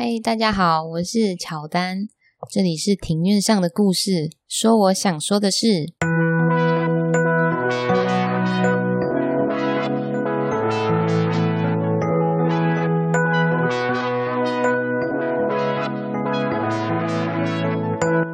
[0.00, 2.06] 嗨，大家好，我是乔丹，
[2.52, 5.92] 这里是庭院上的故事，说我想说的事。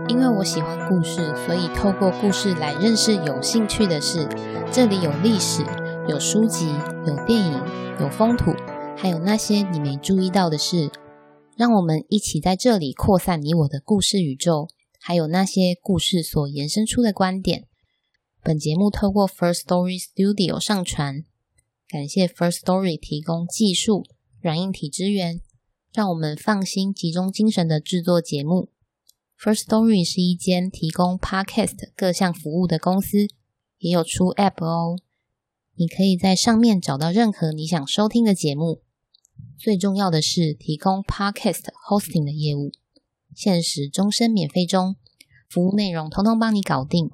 [0.06, 4.28] 因为我喜欢故事，所以透过故事来认识有兴趣的事。
[4.70, 5.64] 这里有历史，
[6.06, 6.74] 有书籍，
[7.06, 7.58] 有电影，
[8.02, 8.54] 有风土，
[8.98, 10.90] 还有那些你没注意到的事。
[11.56, 17.66] 让我们一起在这里扩散你我的故事宇宙，还有那些故事所延伸出的观点。
[18.42, 21.24] 本节目透过 First Story Studio 上传，
[21.88, 24.04] 感谢 First Story 提供技术
[24.40, 25.40] 软硬体支援，
[25.92, 28.70] 让我们放心集中精神的制作节目。
[29.38, 33.28] First Story 是一间提供 Podcast 各项服务的公司，
[33.78, 34.98] 也有出 App 哦。
[35.76, 38.83] 你可以在上面找到任何你想收听的节目。
[39.58, 42.72] 最重要的是提供 Podcast Hosting 的业务，
[43.34, 44.96] 限时终身免费中，
[45.48, 47.08] 服务内容通通帮你搞定。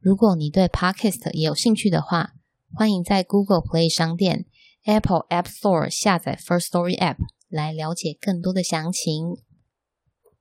[0.00, 2.32] 如果你对 Podcast 也有兴趣的话，
[2.74, 4.46] 欢迎在 Google Play 商店、
[4.84, 7.16] Apple App Store 下载 First Story App
[7.48, 9.36] 来了解更多的详情。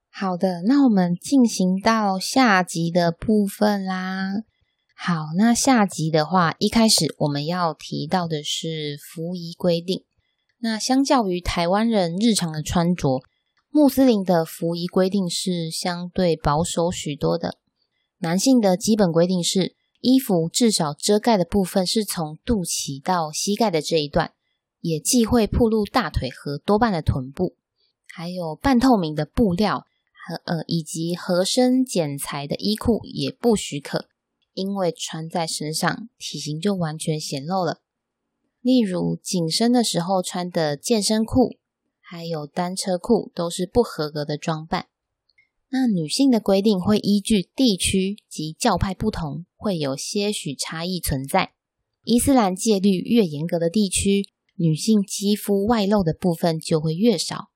[0.10, 4.44] 好的，那我们进行到下集的部分啦。
[4.96, 10.06] 好，那下集的话，一开始我们要提到的是服仪规定。
[10.66, 13.22] 那相较于台湾人日常的穿着，
[13.70, 17.60] 穆斯林的服仪规定是相对保守许多的。
[18.18, 24.34] 男性的基本规定是，衣服至少遮盖的部分是从肚脐到膝盖的这一段，
[24.82, 27.56] 也忌讳暴露大腿和多半的臀部，
[28.08, 29.86] 还有半透明的布料
[30.28, 34.08] 和呃以及合身剪裁的衣裤也不许可，
[34.54, 37.82] 因为穿在身上体型就完全显露了。
[38.66, 41.60] 例如紧身的时候穿的健身裤，
[42.02, 44.88] 还有单车裤都是不合格的装扮。
[45.70, 51.52] 那女性的规定会依据地区及教派不同，会有些许差异存在。
[52.04, 57.50] 伊斯兰戒律越严格的地区，女性肌肤外露的部分就会越少。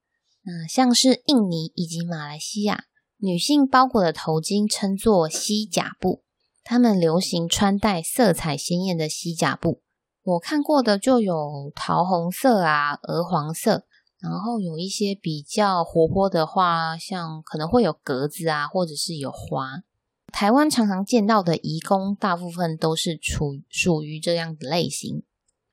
[0.44, 2.84] 那像是印尼以及马来西亚，
[3.18, 6.22] 女性包裹的头巾称作西甲布，
[6.64, 9.82] 她们流行穿戴色彩鲜艳的西甲布。
[10.30, 13.86] 我看过的就有桃红色啊、鹅黄色，
[14.20, 19.82] 然后有一些比较活泼的话，像可能会有格子啊，或者是有花。
[20.32, 25.24] 台湾常常见到的移工，大部分都是处属于这样的类型。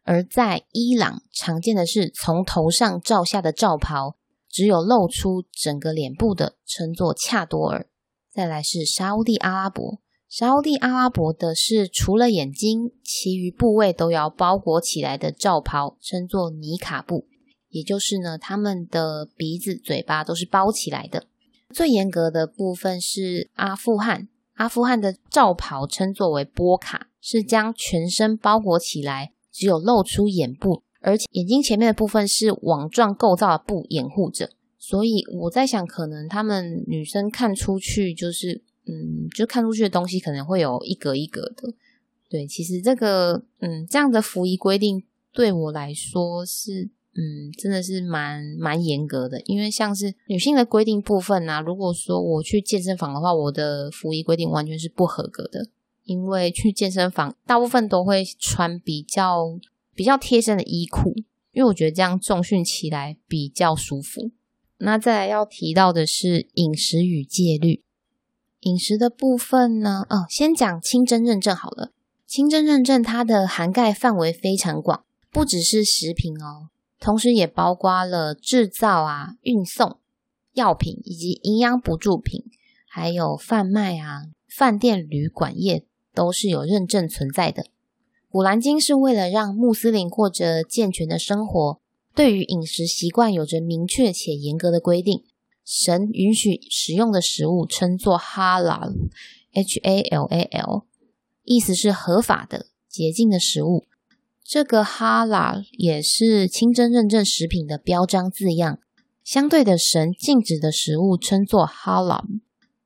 [0.04, 4.16] 而在伊朗，常见的是从头上罩下的罩袍，
[4.48, 7.86] 只有露出整个脸部的，称作恰多尔。
[8.32, 9.98] 再来是沙乌地阿拉伯。
[10.28, 17.28] 沙乌地阿拉伯的是除了眼睛，其余部位都要包裹起来的罩袍，称作尼卡布。
[17.70, 21.26] 也就是呢，他们的鼻子、嘴巴都是包起来的。
[21.72, 34.50] 最严格的部分是阿富汗，阿富汗的罩袍称作为波卡，是将全身包裹起来，只有露出眼部，而且眼睛前面的部分是网状构造的布掩护着。
[34.76, 38.64] 所以我在想，可能他们女生看出去就是。
[38.86, 41.74] 嗯，就看出去的东西可能会有一格一格的。
[42.28, 49.40] 对，其实这个，嗯，这样的服仪规定对我来说是，嗯，真的是蛮蛮严格的。
[49.42, 55.68] 因为像是女性的规定部分啊，如果说我去健身房的话，我的服仪规定完全是不合格的。
[56.04, 59.58] 因为去健身房大部分都会穿比较
[59.92, 61.12] 比较贴身的衣裤，
[61.52, 64.30] 因为我觉得这样重训起来比较舒服。
[64.78, 67.82] 那再来要提到的是饮食与戒律。
[68.66, 70.04] 饮食的部分呢？
[70.10, 71.92] 哦，先讲清真认证好了。
[72.26, 79.98] 清真认证它的涵盖范围非常广，不只是食品哦，同时也包括了制造啊、运送、
[80.54, 82.42] 药品以及营养补助品，
[82.88, 87.66] 还有贩卖啊、饭店、旅馆业都是有认证存在的。
[88.28, 91.78] 古兰经是为了让穆斯林过着健全的生活，
[92.16, 95.22] 对于饮食习惯有着明确且严格的规定。
[95.66, 98.88] 神允许食用的食物称作哈拉
[99.52, 100.86] （H-A-L-A-L），
[101.42, 103.84] 意思是合法的、洁净的食物。
[104.44, 108.78] 这个哈拉也是清真认证食品的标章字样。
[109.24, 112.38] 相对的，神禁止的食物称作哈拉姆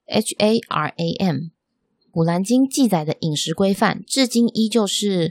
[0.06, 1.50] （H-A-R-A-M）。
[2.10, 5.30] 古兰经记载的饮食规范，至今依旧是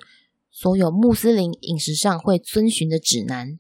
[0.52, 3.58] 所有穆斯林饮食上会遵循的指南。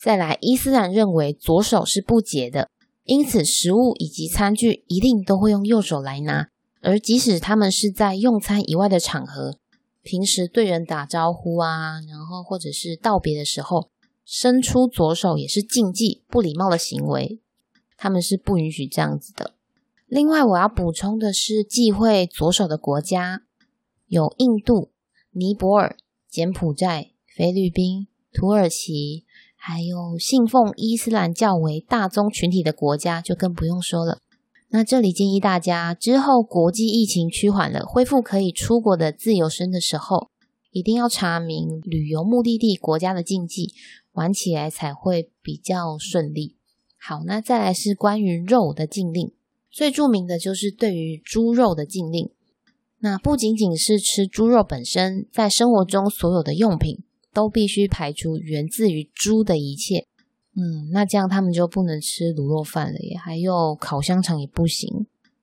[0.00, 2.70] 再来，伊斯兰认为左手是不洁的。
[3.06, 6.48] 因此，食物以及餐具一定都会用右手来拿，
[6.80, 9.58] 而即使他们是在用餐以外的场合，
[10.02, 13.90] 平时对人打招呼啊，然后或者是道别的时候，
[14.24, 17.40] 伸出左手也是禁忌、不礼貌的行为。
[17.96, 19.54] 他们是不允许这样子的。
[20.06, 23.42] 另外，我要补充的是，忌讳左手的国家
[24.06, 24.90] 有印度、
[25.30, 25.96] 尼泊尔、
[26.28, 29.24] 柬埔寨、菲律宾、土耳其，
[29.68, 34.20] 还有信奉伊斯兰教为大宗群体的国家，就更不用说了。
[34.68, 40.28] 那这里建议大家，之后国际疫情趋缓了，恢复可以出国的自由身的时候，
[40.70, 43.72] 一定要查明旅游目的地国家的禁忌，
[44.12, 46.54] 玩起来才会比较顺利。
[46.96, 49.32] 好，那再来是关于肉的禁令。
[49.68, 52.30] 最著名的就是对于猪肉的禁令，
[53.00, 57.02] 那不仅仅是吃猪肉本身，在生活中所有的用品
[57.36, 60.06] 都必须排除源自于猪的一切。
[60.54, 64.88] 嗯，那这样他们就不能吃卤肉饭了耶，还有烤香肠也不行，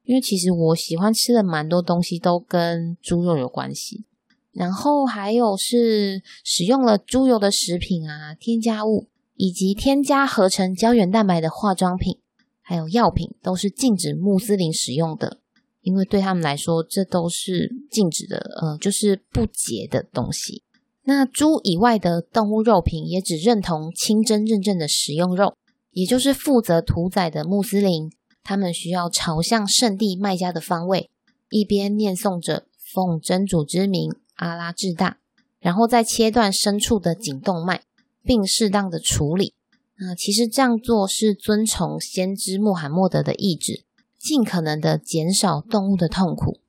[0.03, 4.05] 因为其实我喜欢吃的蛮多东西都跟猪肉有关系。
[4.51, 12.17] 然后还有是使用了猪油的食品啊，添加物以及添加合成胶原蛋白的化妆品。
[12.65, 15.39] 还有药品都是禁止穆斯林使用的，
[15.81, 20.63] 因为对他们来说，这都是禁止的，呃，就是不洁的东西。
[21.05, 25.55] 那猪以外的动物肉品也只认同清真认证的食用肉，
[25.91, 28.09] 也就是负责屠宰的穆斯林，
[28.41, 31.09] 他们需要朝向圣地麦加的方位，
[31.49, 35.17] 一边念诵着奉真主之名，阿拉至大，
[35.59, 37.83] 然后再切断牲畜的颈动脉，
[38.23, 39.53] 并适当的处理。
[39.99, 43.83] 那其实这样做是遵从先知穆罕默德的意志，
[44.17, 46.59] 尽可能的减少动物的痛苦。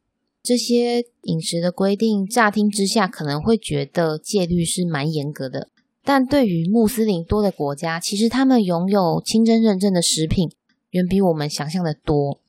[0.44, 5.70] 这些饮食的规定，乍听之下可能会觉得戒律是蛮严格的，
[6.04, 10.50] 但对于穆斯林多的国家，其实他们拥有清真认证的食品，
[10.90, 12.42] 远比我们想象的多。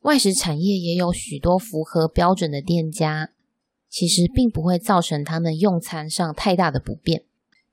[0.00, 3.28] 外食产业也有许多符合标准的店家，
[3.90, 7.22] 其实并不会造成他们用餐上太大的不便。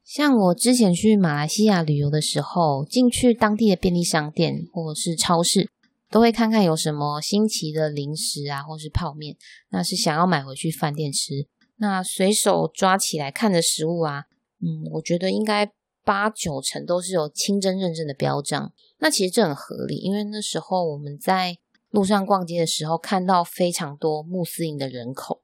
[0.03, 5.69] 像我之前去马来西亚旅游的时候，进去当地的便利商店或是超市，
[6.09, 9.35] 都会看看有什么新奇的零食啊，或是泡面，
[9.69, 11.47] 那是想要买回去饭店吃。
[11.77, 14.25] 那随手抓起来看的食物啊，
[14.61, 15.71] 嗯，我觉得应该
[16.03, 18.73] 八九成都是有清真认证的标章。
[18.97, 21.57] 那其实这很合理，因为那时候我们在
[21.91, 25.43] 路上逛街的时候，看到非常多穆斯林的人口。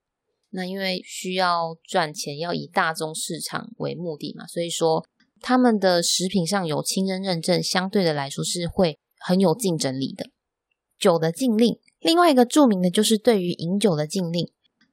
[0.50, 5.06] 那因为需要赚钱，要以大宗市场为目的嘛，所以说
[5.41, 10.29] 他们的食品上有清真认证，相对的来说是会很有竞争力的。
[10.97, 14.45] 酒的禁令，另外一个著名的就是对于饮酒的禁令，《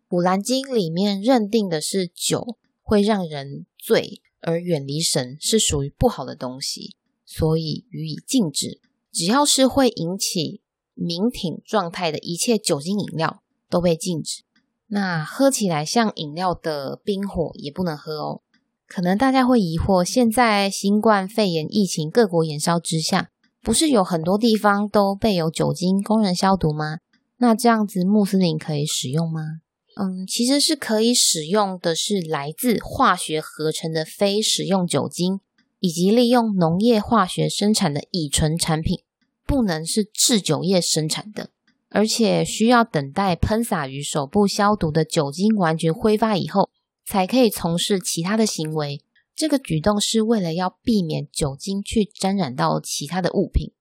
[0.09, 8.81] 古兰经》里面认定的是酒会让人醉而远离神，是属于不好的东西，所以予以禁止。
[9.13, 10.63] 只要是会引起
[10.97, 14.43] 酩酊状态的一切酒精饮料都被禁止。
[14.89, 18.43] 那喝起来像饮料的冰火也不能喝哦。
[18.87, 23.31] 可能大家会疑惑，现在新冠肺炎疫情各国延烧之下，
[23.63, 26.99] 不是有很多地方都备有酒精供人消毒吗？
[27.39, 29.61] 那这样子穆斯林可以使用吗？
[29.95, 35.41] 嗯，其实是可以使用的是来自化学合成的非食用酒精，
[35.81, 39.03] 以及利用农业化学生产的乙醇产品，
[39.47, 41.51] 不能是制酒业生产的。
[41.91, 46.71] 而且需要等待喷洒于手部消毒的酒精完全挥发以后，
[47.05, 49.03] 才可以从事其他的行为。
[49.43, 53.73] 这个举动是为了要避免酒精去沾染到其他的物品。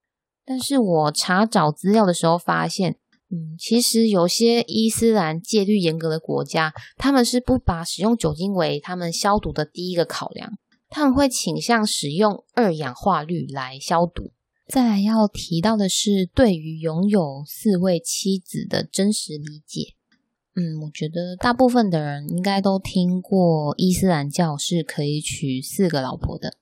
[0.44, 2.98] 但是我查找资料的时候发现，
[3.30, 10.58] 嗯，其实有些伊斯兰戒律严格的国家，他们是不把使用酒精为他们消毒的第一个考量，
[10.90, 14.32] 他们会倾向使用二氧化氯来消毒。
[14.68, 19.94] 再来要提到的是，对于拥有四位妻子的真实理解。
[20.54, 26.58] 嗯，我觉得大部分的人应该都听过伊斯兰教是可以娶四个老婆的。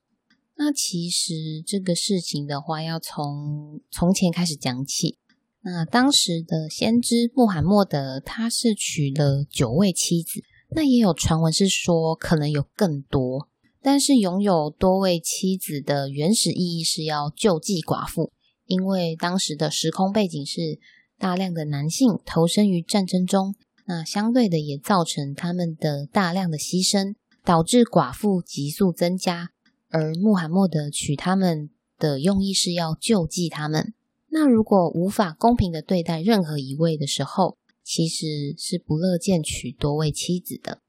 [0.56, 5.18] 那其实这个事情的话，要从从前开始讲起。
[5.62, 10.42] 那当时的先知穆罕默德，他是娶了九位妻子。
[10.72, 13.48] 那也有传闻是说，可能有更多。
[13.82, 18.30] 但是拥有多位妻子的原始意义是要救济寡妇，
[18.66, 20.78] 因为当时的时空背景是
[21.18, 23.54] 大量的男性投身于战争中，
[23.90, 29.50] 那相对的也造成他们的大量的牺牲，导致寡妇急速增加。
[29.88, 33.92] 而穆罕默德娶他们的用意是要救济他们。
[34.28, 40.80] 那如果无法公平的对待任何一位的时候，其实是不乐见娶多位妻子的。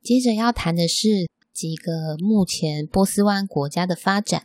[0.00, 1.26] 接着要谈的是。
[1.50, 4.44] 几个目前波斯湾国家的发展，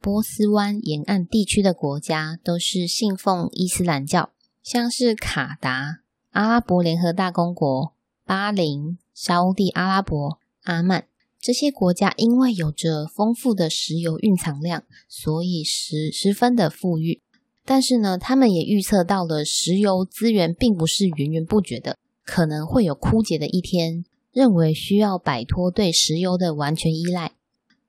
[0.00, 6.00] 波斯湾沿岸地区的国家都是信奉伊斯兰教，像是卡达、
[6.38, 11.08] 阿拉伯联合大公国、巴林、沙乌地阿拉伯、阿曼
[11.40, 17.20] 这些国家，因为有着丰富的石油蕴藏量，所以十十分的富裕。
[17.64, 27.32] 但是呢，他们也预测到了石油资源并不是源源不绝的，可能会有枯竭的一天，认为需要摆脱对石油的完全依赖，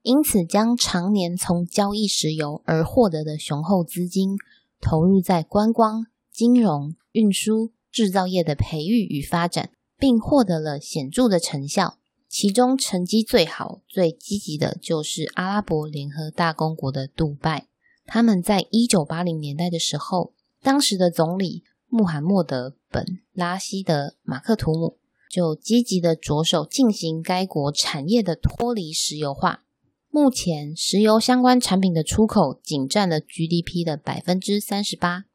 [0.02, 4.36] 因此将常年从交易石油而获得的雄厚资金
[4.82, 11.98] 投入在观光、金融、运输、制造业的培育与发展，并获得了显著的成效。
[12.28, 17.68] 其中成绩最好、最积极的就是阿拉伯联合大公国的杜拜。
[18.06, 23.04] 他们在一九八零年代的时候，当时的总理穆罕默德·本·
[23.34, 24.98] 拉希德·马克图姆
[25.32, 29.64] 就积极的着手进行该国产业的脱离石油化。
[30.12, 35.26] 目前，石油相关产品的出口仅占了 GDP 的百分之三十八，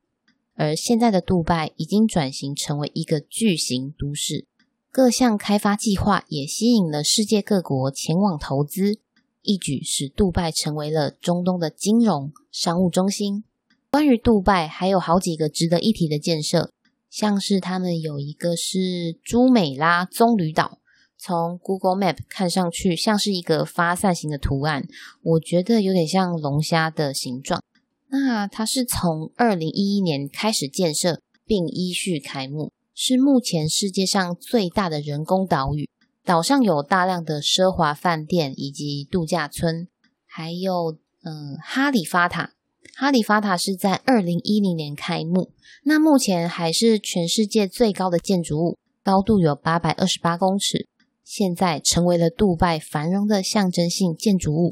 [0.57, 4.47] 而现在的杜拜已经转型成为一个巨型都市。
[4.91, 8.99] 各项开发计划也吸引了世界各国前往投资，
[9.43, 13.43] 一举使杜拜成为了中东的金融商务中心。
[13.91, 16.71] 关于杜拜，还有好几个值得一提的建设，
[17.11, 20.79] 像是他们有一个是朱美拉棕榈岛，
[21.19, 24.87] 从 Google Map 看上去像是一个发散型的图案，
[25.23, 27.61] 我觉得有点像龙虾的形状。
[28.09, 32.73] 那它是从二零一一年开始建设，并依序开幕。
[32.95, 35.91] 是目前世界上最大的人工岛屿，
[36.25, 39.89] 岛上有大量的奢华饭店以及度假村，
[40.27, 42.53] 还有嗯哈里法塔。
[42.95, 45.51] 哈里法塔是在二零一零年开幕，
[45.83, 50.87] 那目前还是全世界最高的建筑物，高度有八百二十八公尺，
[51.25, 54.71] 现在成为了杜拜繁荣的象征性建筑物。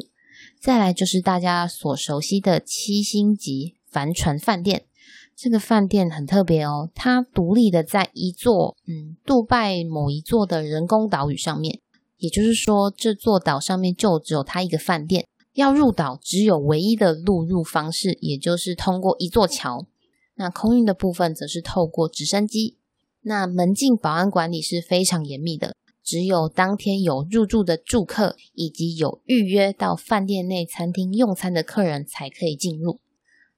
[0.63, 4.85] 再来就是大家所熟悉的七星级帆船饭店。
[5.35, 11.81] 这个饭店很特别哦，它独立的在一座嗯，杜拜某一座的人工岛屿上面，
[12.19, 15.27] 也就是说，这座岛上面就只有它一个饭店。
[15.55, 19.85] 要入岛，只有唯一的陆入方式，也就是通过一座桥。
[20.37, 22.79] 那空运的部分则是透过直升机。
[23.23, 25.75] 那门禁保安管理是非常严密的，
[26.05, 33.01] 只有当天有入住的住客以及有预约到饭店内餐厅用餐的客人才可以进入。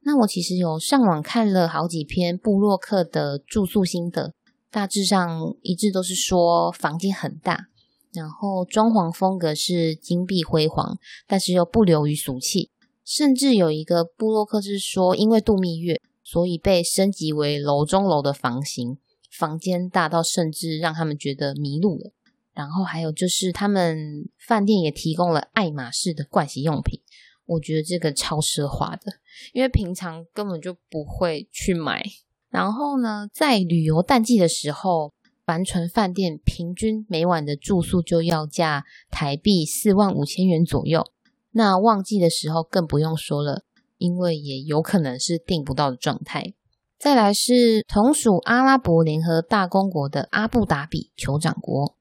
[0.03, 4.35] 那我其实有上网看了好几篇布洛克的住宿心得，
[4.71, 7.69] 大致上一致都是说房间很大，
[8.13, 12.71] 然后装潢风格是金碧辉煌，但是又不流于俗气。
[13.05, 18.97] 甚至有一个布洛克是说，因为度蜜月，所以被升级为楼中楼的房型，
[19.31, 22.14] 房间大到甚至让他们觉得迷路了。
[22.55, 27.01] 然后还有就是他们饭店也提供了爱马仕的盥洗用品。
[27.47, 29.13] 我觉得这个超奢华的，
[29.53, 32.03] 因为平常根本就不会去买。
[32.49, 35.13] 然后呢，在旅游淡季的时候，
[35.45, 41.05] 帆船饭店平均每晚的住宿就要价台币四万五千元左右。
[41.51, 43.65] 那旺季的时候更不用说了，
[43.99, 46.55] 因为也有可能是订不到的状态。
[46.99, 51.97] 再来是同属阿拉伯联合大公国的阿布达比酋长国，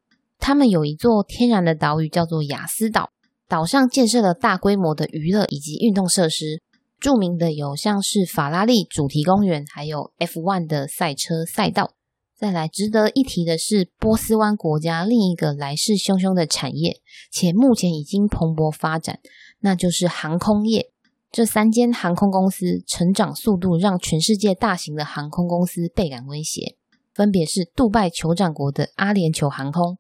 [0.46, 3.12] 他们有一座天然的岛屿叫做雅斯岛。
[3.48, 6.62] 岛上建设了大规模的娱乐以及运动设施，
[7.00, 11.94] 著名的有像是法拉利主题公园，还有 F1 的赛车赛道。
[12.36, 17.00] 再来值得一提的是，波斯湾国家另一个来势汹汹的产业，
[17.32, 19.20] 且目前已经蓬勃发展，
[19.62, 20.90] 那就是航空业。
[21.32, 26.76] 这三间航空公司成长速度让全世界大型的航空公司倍感威胁，
[27.14, 29.98] 分别是杜拜酋长国的阿联酋航空、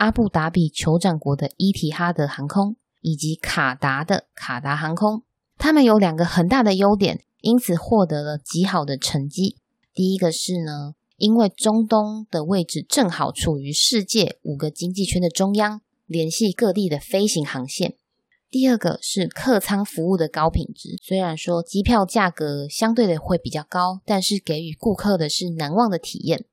[0.00, 2.76] 阿布达比酋长国的伊提哈德航空。
[3.02, 5.22] 以及卡达的卡达航空，
[5.56, 9.56] 他们有两个很大的优点，因此获得了极好的成绩。
[9.94, 17.96] 第一个是呢，因为中东的位置正好处于世界五个经济圈的中央，联系各地的飞行航线。
[18.50, 26.44] 第二个是客舱服务的高品质，虽然说机票价格相对的会比较高，但是给予顾客的是难忘的体验。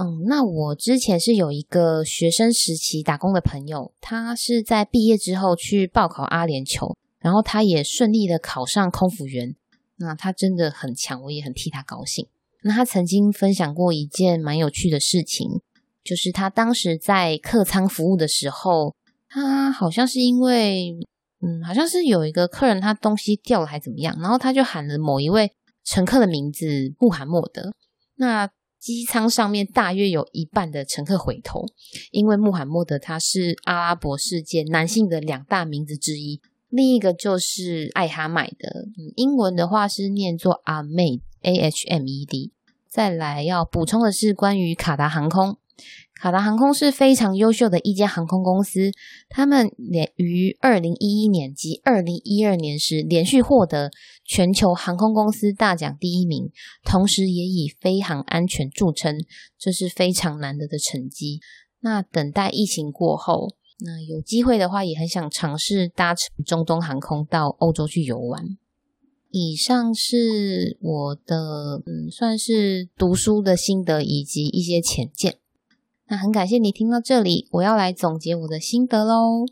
[0.00, 9.56] 嗯，那我之前是有一个学生时期打工的朋友，他是在毕业之后去报考阿联酋，然后他也顺利的考上空服员。
[9.96, 12.28] 那他真的很强，我也很替他高兴。
[12.62, 15.60] 那他曾经分享过一件蛮有趣的事情，
[16.04, 18.94] 就是他当时在客舱服务的时候，
[19.28, 20.96] 他好像是因为，
[21.42, 25.52] 嗯，好像是有一个客人他东西掉了还怎么样，然后他就喊了某一位
[25.84, 27.72] 乘客的名字穆罕默德。
[28.14, 28.48] 那
[28.78, 31.66] 机舱上面大约有一半的乘客回头，
[32.10, 42.52] 因为穆罕默德他是阿拉伯世界男性的两大名字之一，另一个就是艾哈迈德，英文的话是念作阿妹 A H M E D。
[42.88, 45.58] 再来要补充的是关于卡达航空，
[46.20, 48.90] 卡达航空是非常优秀的一间航空公司，
[49.28, 53.92] 他们连于二零一一年及二零一二年时连续获得
[54.24, 56.50] 全球航空公司大奖第一名，
[56.84, 59.16] 同时也以飞航安全著称，
[59.56, 61.38] 这是非常难得的成绩。
[61.80, 68.44] 那等待疫情过后，那有机会的话，也很想尝试搭乘中东航空到欧洲去游玩。
[69.30, 75.36] 以上是我的，嗯，算是读书的心得以及一些浅见。
[76.08, 79.44] 那很感谢你听到这里，我要来总结我的心得喽。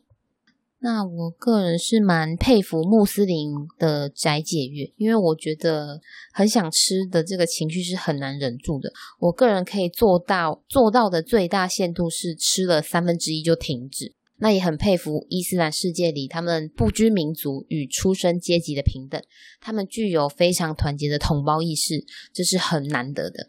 [0.78, 6.00] 那我个人是蛮佩服穆斯林的斋戒月，因为我觉得
[6.32, 8.90] 很想吃的这个情绪是很难忍住的。
[9.18, 14.14] 我个人可以做到做到的最大限度是吃了三分之一就停止。
[14.38, 19.20] 那也很佩服伊斯兰世界里他们不拘民族与出身阶级的平等，
[19.60, 23.46] 他们具有非常团结的同胞意识，这是很难得的。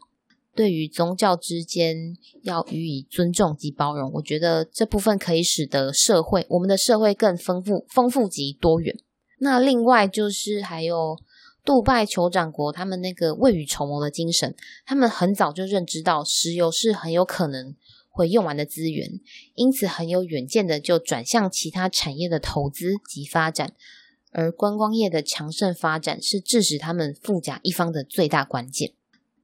[0.57, 8.97] 对于宗教之间要予以尊重及包容，我觉得这部分可以使得社会，我们的社会更丰富、丰富及多元。
[9.37, 11.15] 那另外就是还有
[11.63, 17.75] 杜拜酋长国，他们那个未雨绸缪的精神，他们很早就认知到石油是很有可能
[18.09, 19.07] 会用完的资源，
[19.53, 23.75] 因此很有远见的就转向其他产业的投资及发展，
[24.31, 28.93] 而观光业的强盛发展是致使他们富甲一方的最大关键。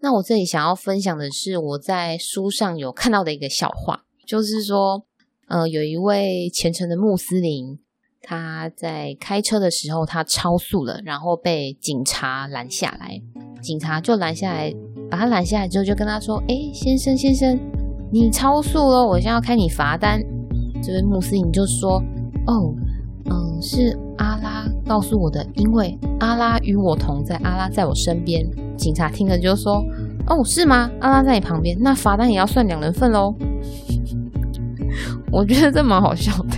[0.03, 5.05] 那我这里想要分享的是我在书上有看到的一个笑话，就是说，
[5.47, 7.79] 呃，有一位虔诚的穆斯林，
[8.21, 13.21] 他在开车的时候他超速了，然后被警察拦下来，
[13.61, 14.73] 警察就拦下来，
[15.09, 17.57] 把他拦下来之后就跟他说：“诶，先生先生，
[18.11, 20.21] 你超速了，我现在要开你罚单。”
[20.83, 22.03] 这位穆斯林就说
[22.45, 22.75] ：“哦，
[23.31, 28.45] 嗯，是阿拉告诉我的，因为阿拉与我同在，阿拉在我身边。”
[28.77, 29.83] 警察听了就说
[30.27, 30.89] ：“哦，是吗？
[30.99, 33.33] 阿拉在你旁边，那罚单也要算两人份喽。
[35.31, 36.57] ”我觉得这蛮好笑的。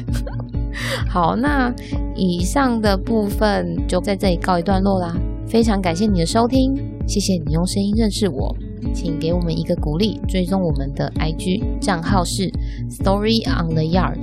[1.10, 1.74] 好，那
[2.16, 5.16] 以上的部分就在这里告一段落啦。
[5.48, 6.76] 非常感谢你的收听，
[7.08, 8.54] 谢谢你用声音认识我，
[8.94, 12.52] 请给我们一个鼓励，追踪我们的 IG 账号是
[12.90, 14.20] Story on the Yard，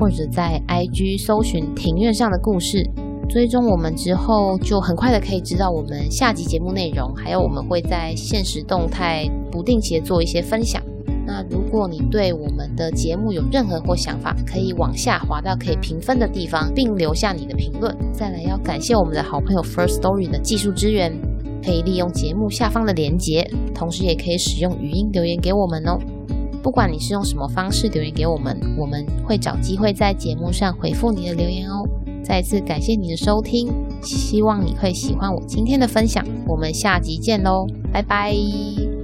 [0.00, 2.82] 或者在 IG 搜寻庭院上的故事。
[3.28, 10.82] 追踪我们之后，就很快的可以知道我们下集节目内容，还有我们会在现实动态不定期的做一些分享。
[11.26, 17.94] 那如果你对我们的节目有任何或想法，可以往下滑到可以评分的地方，并留下你的评论。
[18.12, 21.12] 再来要感谢我们的好朋友 First Story 的技术支援，
[21.64, 25.98] 可以利用节目下方的连结，同时也可以使用语音留言给我们哦。
[26.62, 31.88] 不管你是用什么方式留言给我们，我们会找机会在节目上回复你的留言哦。
[32.22, 36.24] 再次感谢你的收听，希望你会喜欢我今天的分享。
[36.46, 38.99] 我们下集见喽，拜拜。